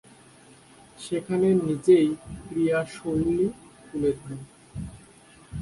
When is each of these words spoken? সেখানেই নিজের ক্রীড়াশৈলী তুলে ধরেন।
সেখানেই 0.99 1.55
নিজের 1.61 2.05
ক্রীড়াশৈলী 2.43 3.47
তুলে 3.85 4.11
ধরেন। 4.19 4.41